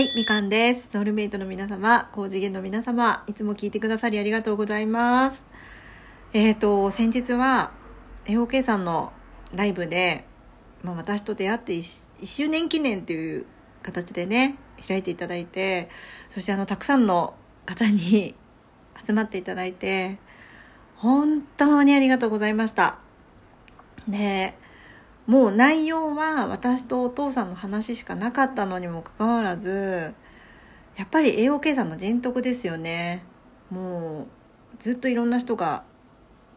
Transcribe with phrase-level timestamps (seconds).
[0.00, 0.88] はい、みかんです。
[0.90, 5.42] ソウルメイトの皆様、高次元の皆様、いつも聞いてくださりありがとうございます。
[6.32, 7.72] えっ、と、先日は、
[8.24, 9.12] AOK さんの
[9.54, 10.24] ライブで、
[10.82, 11.84] まあ、私と出会って 1,
[12.24, 13.44] 周年記念っていう
[13.82, 14.56] 形でね、
[14.88, 15.90] 開いていただいて、
[16.30, 17.34] そしてあの、たくさんの
[17.66, 18.34] 方に
[19.06, 20.16] 集まっていただいて、
[20.96, 22.96] 本当にありがとうございました。
[24.08, 24.54] で、
[25.30, 30.12] もう内容は私とお父さんの話しかなかったのにもかかわらず
[30.96, 33.22] やっぱり AOK さんの人徳ですよね。
[33.70, 34.26] もう
[34.80, 35.84] ずっといろんな人が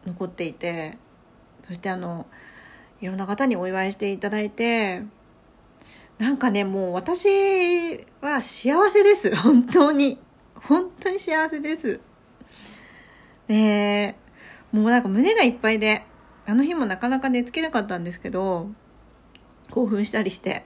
[0.04, 0.98] 残っていて
[1.68, 2.26] そしてあの
[3.00, 5.04] いろんな方にお祝いしていただいて
[6.18, 7.28] なんかねもう私
[8.22, 9.36] は幸せです。
[9.36, 10.18] 本当に。
[10.56, 12.00] 本当に幸せです。
[13.46, 14.16] で
[14.72, 16.04] もうなんか胸がいっぱいで
[16.46, 18.68] あの日もなかなか寝つけなかったんですけど
[19.70, 20.64] 興奮したりして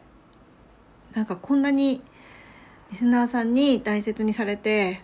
[1.15, 2.03] なんかこんなに
[2.91, 5.03] リスナーさんに大切にされて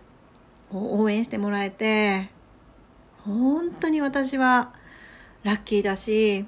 [0.71, 2.31] 応援してもらえて
[3.25, 4.73] 本当に私は
[5.43, 6.47] ラッキーだし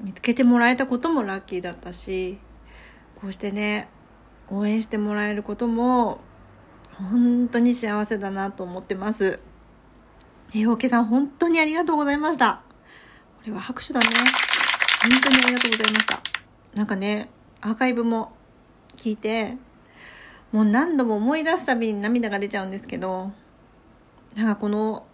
[0.00, 2.38] 見つけてもらえたこともラッキーだったし
[3.20, 3.88] こうしてね
[4.50, 6.20] 応援してもらえることも
[6.92, 9.40] 本当に幸せだなと思ってます。
[10.54, 12.69] えおけさん本当にありがとうございました。
[13.40, 14.06] これは拍手だね。
[15.02, 16.20] 本当にありがとうございました。
[16.74, 17.30] なんかね、
[17.62, 18.32] アーカイブも
[18.96, 19.56] 聞いて、
[20.52, 23.32] もう何度も思い出すたびに涙が出ちゃうんですけど、
[24.36, 25.06] なんかこの、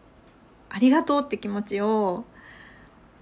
[0.69, 2.24] ありがとうって気持ちを、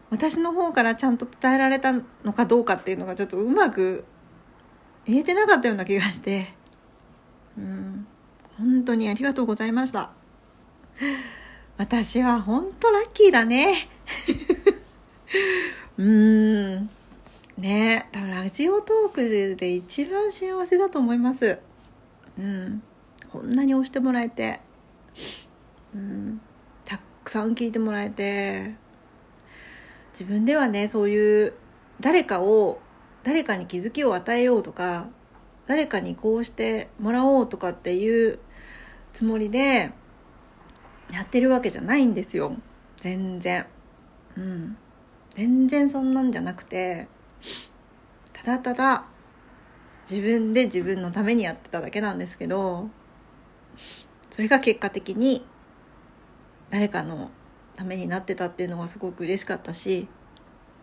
[0.08, 4.04] 私の方からちゃんと伝えられたのかどうかっていうのがちょっとうまく
[5.04, 6.54] 言えてなかったような気がして、
[7.58, 8.06] うん、
[8.56, 10.10] 本当にありがとうございました。
[11.76, 13.88] 私は本当ラッキーだね。
[15.98, 16.90] うーん。
[17.58, 21.58] ね多分ラジオトークで一番幸せだと思います。
[22.38, 22.82] うん。
[23.30, 24.60] こんなに押してもらえて、
[25.94, 26.40] うん。
[26.84, 28.74] たくさん聞いてもらえて、
[30.12, 31.54] 自分ではね、そういう
[32.00, 32.80] 誰かを、
[33.22, 35.08] 誰かに気づきを与えようとか、
[35.66, 38.38] 誰かにこうしてもらおうとかっていう
[39.12, 39.92] つもりで
[41.10, 42.54] やってるわけじゃないんですよ。
[42.96, 43.66] 全然。
[44.36, 44.76] うん。
[45.30, 47.08] 全然そんなんじゃなくて
[48.44, 49.04] ただただ
[50.10, 52.88] 自分で自分のためにやってただけなんですけど
[54.30, 55.46] それが結果的に
[56.68, 57.30] 誰かの
[57.74, 60.08] ためになってたっていうのがすごく嬉しかったし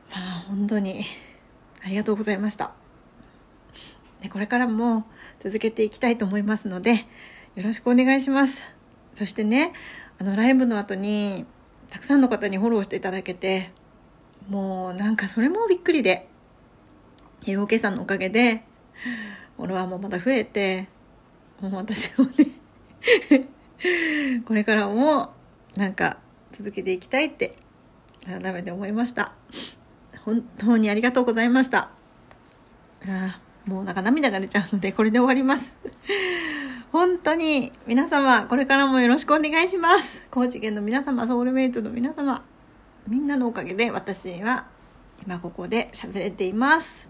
[0.10, 1.06] まあ本当に
[1.84, 2.72] ありがとうございました。
[4.22, 5.06] でこれからも
[5.44, 7.06] 続けていきたいと思いますので
[7.56, 8.62] よろしくお願いします。
[9.14, 9.74] そしてね
[10.20, 11.46] あのライブの後に
[11.90, 13.72] たくさんの方にフォローしていただけて
[14.50, 16.28] もうなんかそれもびっくりで、
[17.46, 18.64] AOK さんのおかげで、
[19.58, 20.88] フォロワーもまた増えて、
[21.62, 22.48] もう私もね
[24.46, 25.34] これからも
[25.76, 26.18] なんか
[26.52, 27.56] 続けていきたいって
[28.26, 29.34] 改めて思いました。
[30.26, 31.90] 本当にありがとうございました。
[33.08, 35.76] あもうなんか涙が出ちゃうのでこれで終わります。
[36.92, 40.22] 本当に皆様これからもよろしくお願いします。
[40.30, 42.44] 高知県の皆様、ソウルメイトの皆様、
[43.08, 44.68] みんなのおかげで私は
[45.26, 47.08] 今ここで喋れています。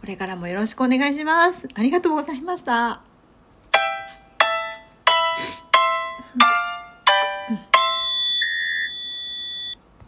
[0.00, 1.66] これからもよろしくお願いします。
[1.74, 3.05] ありがとうございました。